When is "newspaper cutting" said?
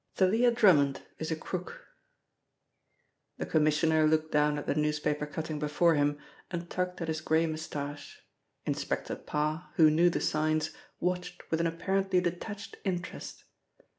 4.73-5.59